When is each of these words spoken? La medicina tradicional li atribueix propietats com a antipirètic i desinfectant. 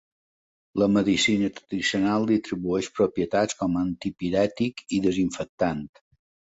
La 0.83 0.87
medicina 0.93 1.49
tradicional 1.59 2.25
li 2.31 2.39
atribueix 2.43 2.91
propietats 3.01 3.61
com 3.63 3.79
a 3.79 3.87
antipirètic 3.91 4.87
i 4.99 5.05
desinfectant. 5.09 5.89